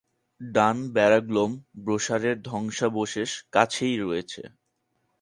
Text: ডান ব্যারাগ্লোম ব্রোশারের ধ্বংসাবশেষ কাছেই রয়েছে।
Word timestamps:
ডান 0.41 0.77
ব্যারাগ্লোম 0.93 1.51
ব্রোশারের 1.83 2.37
ধ্বংসাবশেষ 2.43 3.31
কাছেই 3.51 3.95
রয়েছে। 3.97 4.41